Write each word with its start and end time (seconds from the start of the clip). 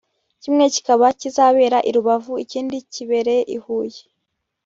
kimwe 0.41 0.65
kikaba 0.73 1.07
kizabera 1.19 1.77
i 1.89 1.91
Rubavu 1.95 2.33
ikindi 2.43 2.77
kibere 2.93 3.35
i 3.55 3.57
Huye 3.63 4.01